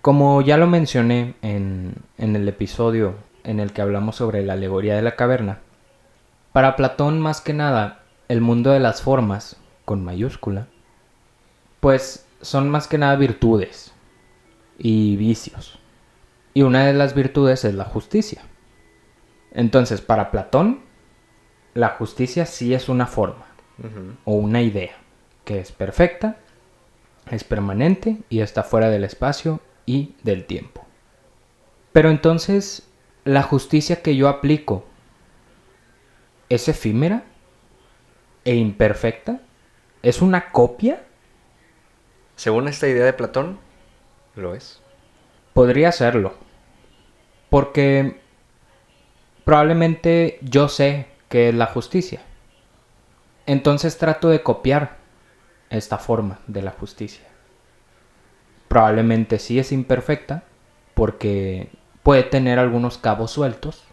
Como 0.00 0.40
ya 0.40 0.56
lo 0.56 0.66
mencioné 0.66 1.34
en, 1.42 1.96
en 2.16 2.36
el 2.36 2.48
episodio 2.48 3.16
en 3.44 3.60
el 3.60 3.74
que 3.74 3.82
hablamos 3.82 4.16
sobre 4.16 4.42
la 4.46 4.54
alegoría 4.54 4.96
de 4.96 5.02
la 5.02 5.14
caverna, 5.14 5.58
para 6.54 6.74
Platón 6.74 7.20
más 7.20 7.42
que 7.42 7.52
nada 7.52 8.00
el 8.28 8.40
mundo 8.40 8.70
de 8.70 8.80
las 8.80 9.02
formas, 9.02 9.58
con 9.84 10.02
mayúscula, 10.02 10.68
pues 11.80 12.26
son 12.40 12.70
más 12.70 12.88
que 12.88 12.96
nada 12.96 13.14
virtudes. 13.16 13.92
y 14.78 15.16
vicios. 15.16 15.78
Y 16.54 16.62
una 16.62 16.86
de 16.86 16.94
las 16.94 17.14
virtudes 17.14 17.66
es 17.66 17.74
la 17.74 17.84
justicia. 17.84 18.40
Entonces, 19.52 20.00
para 20.00 20.30
Platón, 20.30 20.88
la 21.74 21.90
justicia 21.90 22.46
sí 22.46 22.74
es 22.74 22.88
una 22.88 23.06
forma 23.06 23.46
o 24.24 24.34
una 24.34 24.60
idea 24.62 24.94
que 25.44 25.60
es 25.60 25.72
perfecta, 25.72 26.36
es 27.30 27.44
permanente 27.44 28.18
y 28.28 28.40
está 28.40 28.62
fuera 28.62 28.90
del 28.90 29.04
espacio 29.04 29.60
y 29.86 30.14
del 30.22 30.44
tiempo. 30.44 30.84
Pero 31.92 32.10
entonces, 32.10 32.88
la 33.24 33.42
justicia 33.42 34.02
que 34.02 34.16
yo 34.16 34.28
aplico 34.28 34.84
es 36.48 36.68
efímera 36.68 37.24
e 38.44 38.54
imperfecta, 38.54 39.40
es 40.02 40.22
una 40.22 40.50
copia, 40.50 41.02
Según 42.36 42.68
esta 42.68 42.88
idea 42.88 43.04
de 43.04 43.12
Platón, 43.12 43.58
lo 44.34 44.54
es. 44.54 44.80
podría 45.52 45.92
serlo. 45.92 46.34
Porque 47.50 48.20
probablemente 49.44 50.38
yo 50.42 50.68
sé 50.68 51.09
que 51.30 51.48
es 51.48 51.54
la 51.54 51.66
justicia. 51.66 52.20
Entonces 53.46 53.96
trato 53.96 54.28
de 54.28 54.42
copiar 54.42 54.98
esta 55.70 55.96
forma 55.96 56.40
de 56.46 56.60
la 56.60 56.72
justicia. 56.72 57.24
Probablemente 58.68 59.38
sí 59.38 59.58
es 59.58 59.72
imperfecta 59.72 60.42
porque 60.94 61.70
puede 62.02 62.24
tener 62.24 62.58
algunos 62.58 62.98
cabos 62.98 63.30
sueltos 63.30 63.84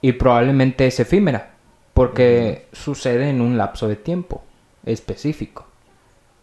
y 0.00 0.12
probablemente 0.12 0.86
es 0.86 1.00
efímera 1.00 1.54
porque 1.94 2.68
sucede 2.72 3.30
en 3.30 3.40
un 3.40 3.58
lapso 3.58 3.88
de 3.88 3.96
tiempo 3.96 4.44
específico 4.84 5.66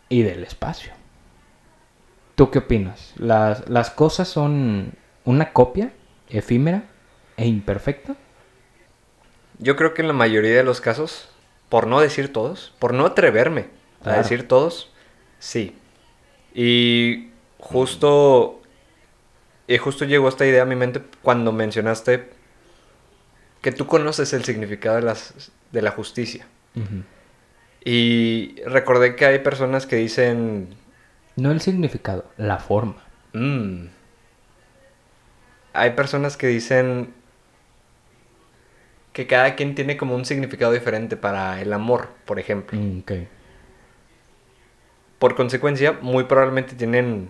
y 0.10 0.24
del 0.24 0.44
espacio. 0.44 0.92
¿Tú 2.36 2.50
qué 2.50 2.60
opinas? 2.60 3.14
¿Las, 3.18 3.70
las 3.70 3.92
cosas 3.92 4.28
son 4.28 4.94
una 5.24 5.54
copia 5.54 5.94
efímera 6.30 6.86
e 7.38 7.48
imperfecta? 7.48 8.16
Yo 9.60 9.76
creo 9.76 9.94
que 9.94 10.02
en 10.02 10.08
la 10.08 10.14
mayoría 10.14 10.56
de 10.56 10.64
los 10.64 10.82
casos, 10.82 11.30
por 11.70 11.86
no 11.88 12.00
decir 12.00 12.32
todos, 12.34 12.74
por 12.80 12.94
no 12.94 13.06
atreverme 13.06 13.68
a 14.04 14.14
decir 14.14 14.48
todos, 14.48 14.90
sí. 15.40 15.76
Y 16.54 17.30
justo, 17.60 18.62
y 19.68 19.78
justo 19.78 20.06
llegó 20.06 20.30
esta 20.30 20.46
idea 20.46 20.64
a 20.64 20.66
mi 20.66 20.76
mente 20.76 21.02
cuando 21.22 21.52
mencionaste 21.52 22.30
que 23.62 23.72
tú 23.74 23.86
conoces 23.88 24.32
el 24.34 24.46
significado 24.46 24.96
de, 24.96 25.02
las, 25.04 25.52
de 25.72 25.82
la 25.82 25.92
justicia. 25.92 26.48
Y 27.84 28.56
recordé 28.66 29.16
que 29.16 29.26
hay 29.26 29.40
personas 29.40 29.86
que 29.86 29.98
dicen, 29.98 30.70
No 31.36 31.52
el 31.52 31.60
significado, 31.62 32.26
la 32.38 32.58
forma. 32.58 33.04
"Mm". 33.34 33.88
hay 35.74 35.92
personas 35.92 36.36
que 36.36 36.48
dicen 36.48 37.14
que 39.14 39.28
cada 39.28 39.56
quien 39.56 39.76
tiene 39.76 39.98
como 39.98 40.16
un 40.16 40.26
significado 40.26 40.72
diferente 40.72 41.18
para 41.18 41.62
el 41.62 41.74
amor, 41.74 42.10
por 42.26 42.40
ejemplo. 42.40 42.78
Mm, 42.78 43.00
ok. 43.02 43.12
Por 45.20 45.36
consecuencia, 45.36 45.94
muy 46.02 46.24
probablemente 46.24 46.76
tienen 46.76 47.30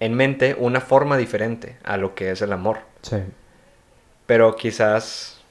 en 0.00 0.14
mente 0.14 0.56
una 0.58 0.80
forma 0.80 1.16
diferente 1.16 1.76
a 1.84 1.96
lo 1.96 2.14
que 2.14 2.30
es 2.30 2.42
el 2.42 2.52
amor. 2.52 2.80
Sí. 3.02 3.16
Pero 4.26 4.56
quizás 4.56 5.42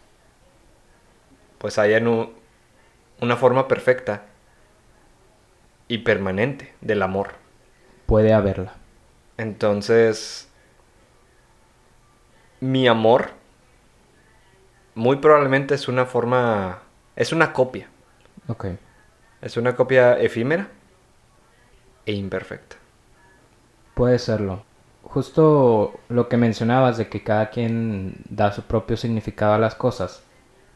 pues 1.57 1.77
hayan 1.79 2.07
u- 2.07 2.31
una 3.21 3.37
forma 3.37 3.67
perfecta 3.67 4.23
y 5.87 5.99
permanente 5.99 6.73
del 6.81 7.01
amor. 7.01 7.35
Puede 8.05 8.33
haberla. 8.33 8.73
Entonces, 9.37 10.49
mi 12.61 12.87
amor 12.87 13.31
muy 14.95 15.17
probablemente 15.17 15.75
es 15.75 15.87
una 15.87 16.05
forma, 16.05 16.79
es 17.15 17.31
una 17.31 17.53
copia, 17.53 17.87
Ok. 18.47 18.65
es 19.41 19.57
una 19.57 19.75
copia 19.75 20.19
efímera 20.19 20.67
e 22.05 22.13
imperfecta. 22.13 22.75
Puede 23.93 24.19
serlo. 24.19 24.63
Justo 25.03 25.99
lo 26.09 26.27
que 26.29 26.37
mencionabas 26.37 26.97
de 26.97 27.07
que 27.09 27.23
cada 27.23 27.49
quien 27.49 28.15
da 28.29 28.51
su 28.51 28.63
propio 28.63 28.97
significado 28.97 29.53
a 29.53 29.59
las 29.59 29.75
cosas. 29.75 30.23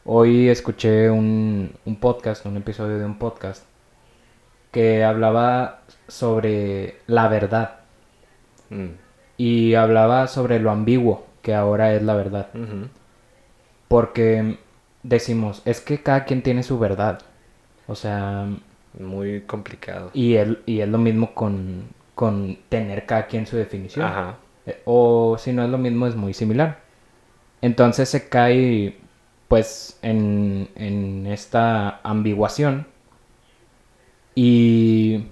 Hoy 0.04 0.48
escuché 0.48 1.10
un, 1.10 1.72
un 1.84 1.96
podcast, 2.00 2.46
un 2.46 2.56
episodio 2.56 2.98
de 2.98 3.04
un 3.04 3.18
podcast, 3.18 3.64
que 4.70 5.02
hablaba 5.04 5.80
sobre 6.06 7.00
la 7.06 7.28
verdad 7.28 7.74
Mm. 8.70 8.88
y 9.38 9.74
hablaba 9.76 10.26
sobre 10.26 10.58
lo 10.60 10.70
ambiguo 10.70 11.26
que 11.40 11.54
ahora 11.54 11.94
es 11.94 12.02
la 12.02 12.14
verdad. 12.14 12.48
Porque 13.88 14.58
decimos, 15.02 15.62
es 15.64 15.80
que 15.80 16.02
cada 16.02 16.24
quien 16.24 16.42
tiene 16.42 16.62
su 16.62 16.78
verdad. 16.78 17.20
O 17.86 17.94
sea, 17.94 18.46
Muy 18.98 19.42
complicado. 19.46 20.10
y, 20.12 20.36
y 20.66 20.80
es 20.80 20.88
lo 20.88 20.98
mismo 20.98 21.34
con, 21.34 21.88
con 22.14 22.58
tener 22.68 23.06
cada 23.06 23.26
quien 23.26 23.46
su 23.46 23.56
definición. 23.56 24.06
Ajá. 24.06 24.38
Eh, 24.66 24.82
O 24.86 25.36
si 25.38 25.52
no 25.52 25.64
es 25.64 25.70
lo 25.70 25.78
mismo, 25.78 26.06
es 26.06 26.16
muy 26.16 26.34
similar. 26.34 26.80
Entonces 27.62 28.08
se 28.08 28.28
cae 28.28 28.98
pues 29.48 29.98
en, 30.02 30.70
en 30.76 31.26
esta 31.28 32.00
ambiguación 32.04 32.86
y, 34.34 35.24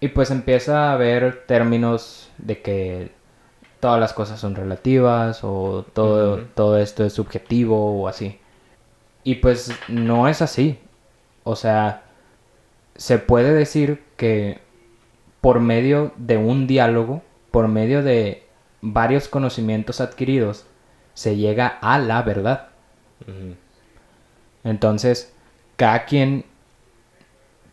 y 0.00 0.08
pues 0.08 0.30
empieza 0.30 0.90
a 0.90 0.92
haber 0.94 1.44
términos 1.46 2.30
de 2.38 2.60
que 2.62 3.12
todas 3.80 3.98
las 3.98 4.12
cosas 4.12 4.38
son 4.38 4.54
relativas 4.54 5.40
o 5.42 5.84
todo, 5.92 6.44
todo 6.54 6.78
esto 6.78 7.04
es 7.04 7.14
subjetivo 7.14 8.00
o 8.00 8.08
así. 8.08 8.38
Y 9.24 9.36
pues 9.36 9.72
no 9.88 10.28
es 10.28 10.42
así. 10.42 10.78
O 11.44 11.56
sea, 11.56 12.02
se 12.94 13.18
puede 13.18 13.52
decir 13.52 14.02
que 14.16 14.60
por 15.40 15.60
medio 15.60 16.12
de 16.16 16.36
un 16.36 16.66
diálogo, 16.66 17.22
por 17.50 17.68
medio 17.68 18.02
de 18.02 18.46
varios 18.82 19.28
conocimientos 19.28 20.00
adquiridos, 20.00 20.66
se 21.14 21.36
llega 21.36 21.66
a 21.66 21.98
la 21.98 22.22
verdad. 22.22 22.68
Entonces, 24.64 25.32
cada 25.76 26.04
quien 26.04 26.44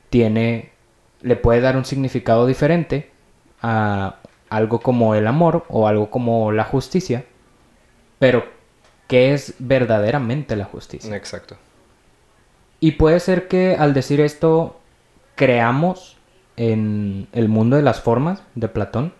tiene, 0.10 0.72
le 1.22 1.36
puede 1.36 1.62
dar 1.62 1.76
un 1.78 1.86
significado 1.86 2.46
diferente 2.46 3.12
a 3.62 4.16
algo 4.50 4.80
como 4.80 5.16
el 5.16 5.28
amor 5.28 5.66
o 5.70 5.88
algo 5.88 6.10
como 6.10 6.52
la 6.52 6.64
justicia, 6.64 7.26
pero 8.20 8.46
¿qué 9.08 9.34
es 9.34 9.56
verdaderamente 9.60 10.56
la 10.56 10.66
justicia? 10.66 11.16
Exacto. 11.16 11.58
Y 12.80 12.94
puede 12.94 13.20
ser 13.20 13.48
que 13.48 13.76
al 13.76 13.94
decir 13.94 14.22
esto 14.22 14.80
creamos 15.36 16.18
en 16.56 17.28
el 17.34 17.50
mundo 17.50 17.76
de 17.76 17.84
las 17.84 18.02
formas 18.02 18.44
de 18.56 18.68
Platón, 18.68 19.14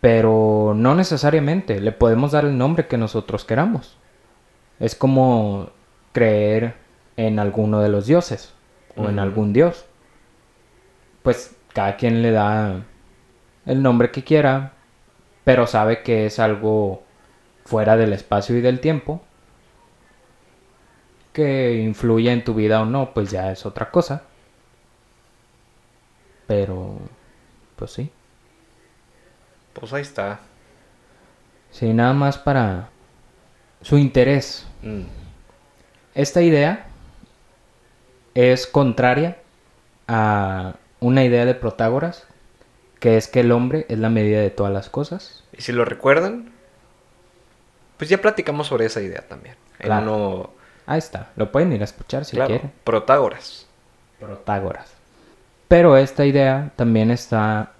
pero 0.00 0.74
no 0.76 0.94
necesariamente, 0.94 1.80
le 1.80 1.92
podemos 1.92 2.32
dar 2.32 2.44
el 2.44 2.58
nombre 2.58 2.88
que 2.88 2.98
nosotros 2.98 3.44
queramos. 3.44 3.96
Es 4.80 4.96
como 4.96 5.70
creer 6.12 6.74
en 7.16 7.38
alguno 7.38 7.80
de 7.80 7.88
los 7.88 8.06
dioses 8.06 8.52
o 8.96 9.08
en 9.08 9.20
algún 9.20 9.52
dios. 9.52 9.84
Pues 11.22 11.54
cada 11.72 11.96
quien 11.96 12.20
le 12.20 12.32
da 12.32 12.84
el 13.66 13.82
nombre 13.82 14.10
que 14.10 14.24
quiera, 14.24 14.72
pero 15.44 15.66
sabe 15.66 16.02
que 16.02 16.26
es 16.26 16.38
algo 16.38 17.02
fuera 17.64 17.96
del 17.96 18.12
espacio 18.12 18.56
y 18.56 18.60
del 18.60 18.80
tiempo 18.80 19.22
que 21.32 21.80
influye 21.80 22.30
en 22.30 22.44
tu 22.44 22.54
vida 22.54 22.82
o 22.82 22.84
no, 22.84 23.12
pues 23.14 23.30
ya 23.30 23.50
es 23.50 23.64
otra 23.66 23.90
cosa. 23.90 24.22
Pero, 26.46 26.98
pues 27.76 27.92
sí. 27.92 28.10
Pues 29.72 29.92
ahí 29.92 30.02
está. 30.02 30.40
Sí, 31.70 31.92
nada 31.92 32.12
más 32.12 32.36
para 32.36 32.90
su 33.80 33.96
interés. 33.96 34.66
Mm. 34.82 35.02
Esta 36.14 36.42
idea 36.42 36.86
es 38.34 38.66
contraria 38.66 39.38
a 40.06 40.74
una 41.00 41.24
idea 41.24 41.46
de 41.46 41.54
Protágoras, 41.54 42.26
que 43.02 43.16
es 43.16 43.26
que 43.26 43.40
el 43.40 43.50
hombre 43.50 43.84
es 43.88 43.98
la 43.98 44.10
medida 44.10 44.40
de 44.40 44.50
todas 44.50 44.72
las 44.72 44.88
cosas. 44.88 45.42
Y 45.58 45.62
si 45.62 45.72
lo 45.72 45.84
recuerdan, 45.84 46.52
pues 47.96 48.08
ya 48.08 48.18
platicamos 48.18 48.68
sobre 48.68 48.86
esa 48.86 49.00
idea 49.00 49.26
también. 49.26 49.56
En 49.80 49.86
Claro. 49.86 50.14
uno, 50.14 50.50
Ahí 50.86 50.98
está, 50.98 51.30
lo 51.34 51.50
pueden 51.50 51.72
ir 51.72 51.80
a 51.80 51.84
escuchar 51.84 52.24
si 52.24 52.36
claro, 52.36 52.50
quieren. 52.50 52.72
Protágoras. 52.84 53.66
Protágoras. 54.20 54.92
Pero 55.66 55.96
esta 55.96 56.24
idea 56.24 56.70
también 56.76 57.10
está 57.10 57.72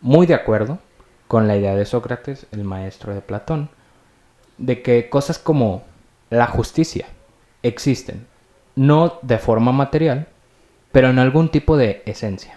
muy 0.00 0.26
de 0.26 0.32
acuerdo 0.32 0.78
con 1.28 1.46
la 1.46 1.58
idea 1.58 1.74
de 1.74 1.84
Sócrates, 1.84 2.46
el 2.50 2.64
maestro 2.64 3.14
de 3.14 3.20
Platón, 3.20 3.68
de 4.56 4.80
que 4.80 5.10
cosas 5.10 5.38
como 5.38 5.84
la 6.30 6.46
justicia 6.46 7.06
existen, 7.62 8.26
no 8.76 9.18
de 9.20 9.36
forma 9.36 9.72
material, 9.72 10.26
pero 10.90 11.10
en 11.10 11.18
algún 11.18 11.50
tipo 11.50 11.76
de 11.76 12.02
esencia. 12.06 12.56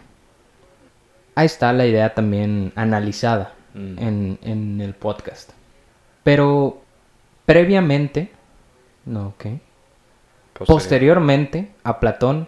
Ahí 1.38 1.45
está 1.45 1.71
la 1.73 1.86
idea 1.86 2.13
también 2.13 2.71
analizada 2.76 3.54
Mm. 3.73 4.00
en, 4.00 4.39
en 4.41 4.82
el 4.82 4.93
podcast. 4.95 5.52
Pero 6.23 6.82
previamente, 7.45 8.32
no, 9.06 9.28
ok. 9.28 9.45
Posterior. 10.54 10.65
Posteriormente 10.65 11.71
a 11.84 12.00
Platón, 12.00 12.47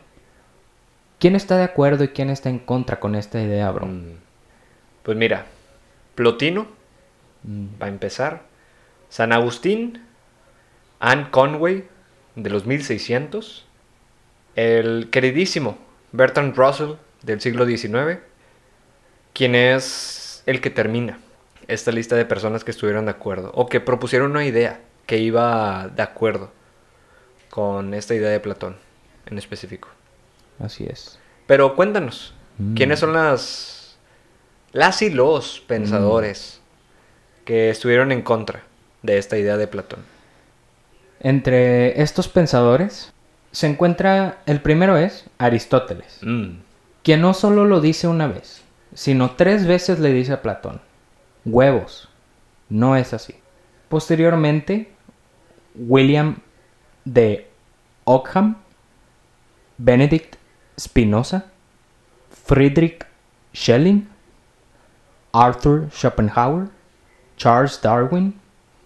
¿quién 1.20 1.36
está 1.36 1.58
de 1.58 1.64
acuerdo 1.64 2.04
y 2.04 2.08
quién 2.10 2.32
está 2.32 2.50
en 2.50 2.58
contra 2.60 3.00
con 3.00 3.14
esta 3.16 3.40
idea, 3.42 3.70
bro? 3.72 3.86
Mm. 3.86 4.14
Pues 5.04 5.18
mira, 5.18 5.46
Plotino, 6.16 6.68
Mm, 7.42 7.68
para 7.78 7.90
empezar, 7.90 8.42
San 9.08 9.32
Agustín, 9.32 10.04
Anne 11.00 11.28
Conway, 11.32 11.88
de 12.36 12.50
los 12.50 12.66
1600, 12.66 13.66
el 14.58 15.10
queridísimo 15.10 15.78
Bertrand 16.12 16.54
Russell, 16.58 16.96
del 17.22 17.40
siglo 17.40 17.66
XIX, 17.66 18.20
quien 19.40 19.56
es 19.56 20.44
el 20.48 20.60
que 20.60 20.70
termina 20.70 21.18
esta 21.70 21.94
lista 21.94 22.18
de 22.18 22.26
personas 22.26 22.66
que 22.66 22.72
estuvieron 22.72 23.06
de 23.06 23.12
acuerdo, 23.12 23.52
o 23.56 23.68
que 23.68 23.80
propusieron 23.80 24.32
una 24.32 24.44
idea 24.44 24.82
que 25.06 25.20
iba 25.20 25.88
de 25.96 26.02
acuerdo 26.04 26.52
con 27.50 27.94
esta 27.94 28.14
idea 28.16 28.32
de 28.32 28.42
Platón 28.42 28.76
en 29.28 29.38
específico. 29.38 29.88
Así 30.60 30.86
es. 30.90 31.18
Pero 31.48 31.74
cuéntanos, 31.78 32.34
Mm. 32.58 32.74
¿quiénes 32.76 33.00
son 33.00 33.14
las 33.14 33.98
las 34.74 35.02
y 35.02 35.10
los 35.10 35.62
pensadores 35.62 36.60
que 37.46 37.70
estuvieron 37.70 38.12
en 38.12 38.22
contra 38.24 38.64
de 39.04 39.18
esta 39.20 39.38
idea 39.38 39.56
de 39.56 39.68
Platón? 39.68 40.02
Entre 41.22 42.02
estos 42.02 42.28
pensadores 42.28 43.14
se 43.54 43.68
encuentra, 43.68 44.40
el 44.48 44.60
primero 44.62 44.98
es 44.98 45.24
Aristóteles, 45.38 46.20
Mm, 46.24 46.58
quien 47.04 47.22
no 47.22 47.34
solo 47.34 47.64
lo 47.64 47.80
dice 47.80 48.10
una 48.10 48.28
vez, 48.28 48.64
sino 48.94 49.32
tres 49.32 49.66
veces 49.66 50.00
le 50.00 50.14
dice 50.14 50.34
a 50.34 50.42
Platón, 50.42 50.82
huevos, 51.46 52.10
no 52.70 52.96
es 52.96 53.14
así. 53.14 53.36
Posteriormente, 53.88 54.92
William 55.76 56.38
de 57.06 57.48
Ockham, 58.04 58.58
Benedict 59.78 60.36
Spinoza, 60.78 61.46
Friedrich 62.30 63.06
Schelling, 63.54 64.08
Arthur 65.34 65.90
Schopenhauer, 65.92 66.70
Charles 67.38 67.80
Darwin, 67.82 68.40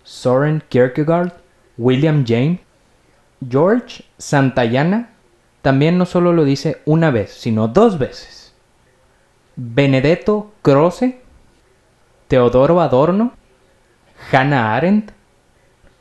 Soren 0.04 0.62
Kierkegaard, 0.70 1.34
William 1.78 2.26
James, 2.26 2.60
George 3.48 4.04
Santayana, 4.18 5.10
también 5.62 5.98
no 5.98 6.06
solo 6.06 6.34
lo 6.34 6.44
dice 6.44 6.82
una 6.86 7.10
vez, 7.10 7.32
sino 7.32 7.68
dos 7.68 7.98
veces. 7.98 8.43
Benedetto 9.56 10.52
Croce, 10.62 11.22
Teodoro 12.28 12.82
Adorno, 12.82 13.34
Hannah 14.32 14.76
Arendt, 14.76 15.12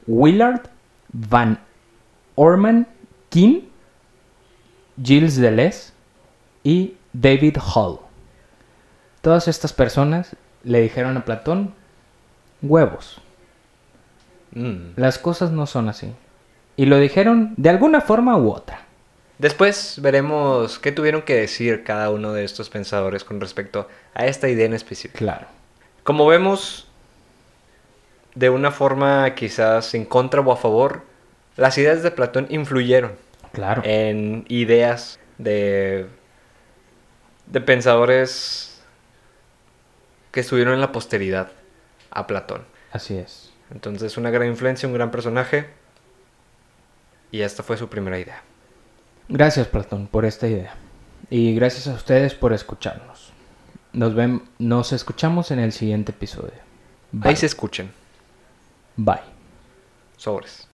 Willard 0.06 0.68
Van 1.12 1.58
Orman 2.34 2.86
King, 3.28 3.62
Gilles 5.02 5.36
Deleuze 5.36 5.92
y 6.62 6.96
David 7.12 7.58
Hall. 7.58 7.98
Todas 9.20 9.48
estas 9.48 9.72
personas 9.72 10.36
le 10.64 10.80
dijeron 10.80 11.16
a 11.16 11.24
Platón, 11.24 11.74
huevos, 12.62 13.20
mm. 14.52 14.94
las 14.96 15.18
cosas 15.18 15.50
no 15.52 15.66
son 15.66 15.88
así. 15.88 16.12
Y 16.76 16.86
lo 16.86 16.98
dijeron 16.98 17.54
de 17.56 17.70
alguna 17.70 18.00
forma 18.00 18.36
u 18.36 18.50
otra. 18.50 18.80
Después 19.42 19.98
veremos 20.00 20.78
qué 20.78 20.92
tuvieron 20.92 21.22
que 21.22 21.34
decir 21.34 21.82
cada 21.82 22.10
uno 22.10 22.32
de 22.32 22.44
estos 22.44 22.70
pensadores 22.70 23.24
con 23.24 23.40
respecto 23.40 23.88
a 24.14 24.26
esta 24.26 24.48
idea 24.48 24.66
en 24.66 24.72
específico. 24.72 25.18
Claro. 25.18 25.48
Como 26.04 26.28
vemos, 26.28 26.86
de 28.36 28.50
una 28.50 28.70
forma 28.70 29.34
quizás 29.34 29.94
en 29.94 30.04
contra 30.04 30.40
o 30.40 30.52
a 30.52 30.56
favor, 30.56 31.02
las 31.56 31.76
ideas 31.76 32.04
de 32.04 32.12
Platón 32.12 32.46
influyeron 32.50 33.14
Claro. 33.52 33.82
en 33.84 34.44
ideas 34.46 35.18
de, 35.38 36.06
de 37.46 37.60
pensadores 37.60 38.80
que 40.30 40.38
estuvieron 40.38 40.74
en 40.74 40.80
la 40.80 40.92
posteridad 40.92 41.50
a 42.12 42.28
Platón. 42.28 42.64
Así 42.92 43.16
es. 43.16 43.52
Entonces, 43.72 44.16
una 44.16 44.30
gran 44.30 44.46
influencia, 44.46 44.86
un 44.86 44.94
gran 44.94 45.10
personaje. 45.10 45.66
Y 47.32 47.40
esta 47.40 47.64
fue 47.64 47.76
su 47.76 47.88
primera 47.88 48.20
idea. 48.20 48.40
Gracias, 49.32 49.66
Platón, 49.66 50.08
por 50.08 50.26
esta 50.26 50.46
idea. 50.46 50.74
Y 51.30 51.54
gracias 51.54 51.88
a 51.88 51.94
ustedes 51.94 52.34
por 52.34 52.52
escucharnos. 52.52 53.32
Nos, 53.94 54.14
ven, 54.14 54.42
nos 54.58 54.92
escuchamos 54.92 55.50
en 55.50 55.58
el 55.58 55.72
siguiente 55.72 56.12
episodio. 56.12 56.52
Bye. 57.12 57.30
Ahí 57.30 57.36
se 57.36 57.46
escuchen. 57.46 57.90
Bye. 58.94 59.22
Sobres. 60.18 60.68